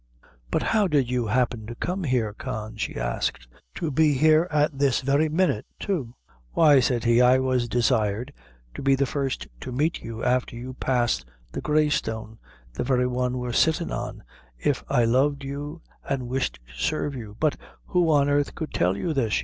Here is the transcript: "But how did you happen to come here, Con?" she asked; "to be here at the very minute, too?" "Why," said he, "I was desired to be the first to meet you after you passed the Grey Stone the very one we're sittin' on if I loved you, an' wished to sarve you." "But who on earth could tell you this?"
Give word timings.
"But 0.49 0.63
how 0.63 0.87
did 0.87 1.11
you 1.11 1.27
happen 1.27 1.67
to 1.67 1.75
come 1.75 2.05
here, 2.05 2.33
Con?" 2.33 2.75
she 2.75 2.95
asked; 2.95 3.47
"to 3.75 3.91
be 3.91 4.13
here 4.13 4.47
at 4.49 4.79
the 4.79 4.99
very 5.05 5.29
minute, 5.29 5.67
too?" 5.79 6.15
"Why," 6.53 6.79
said 6.79 7.03
he, 7.03 7.21
"I 7.21 7.37
was 7.37 7.69
desired 7.69 8.33
to 8.73 8.81
be 8.81 8.95
the 8.95 9.05
first 9.05 9.45
to 9.59 9.71
meet 9.71 10.01
you 10.01 10.23
after 10.23 10.55
you 10.55 10.73
passed 10.73 11.23
the 11.51 11.61
Grey 11.61 11.89
Stone 11.89 12.39
the 12.73 12.83
very 12.83 13.05
one 13.05 13.37
we're 13.37 13.53
sittin' 13.53 13.91
on 13.91 14.23
if 14.57 14.83
I 14.89 15.05
loved 15.05 15.43
you, 15.43 15.83
an' 16.09 16.25
wished 16.25 16.55
to 16.65 16.73
sarve 16.83 17.13
you." 17.13 17.37
"But 17.39 17.55
who 17.85 18.09
on 18.09 18.27
earth 18.27 18.55
could 18.55 18.73
tell 18.73 18.97
you 18.97 19.13
this?" 19.13 19.39